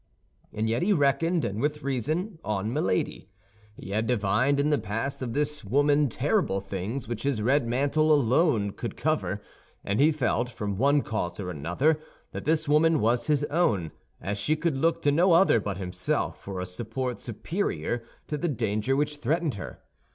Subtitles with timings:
[0.51, 3.29] And yet he reckoned, and with reason, on Milady.
[3.75, 8.11] He had divined in the past of this woman terrible things which his red mantle
[8.11, 9.43] alone could cover;
[9.83, 11.99] and he felt, from one cause or another,
[12.31, 16.41] that this woman was his own, as she could look to no other but himself
[16.41, 19.81] for a support superior to the danger which threatened her.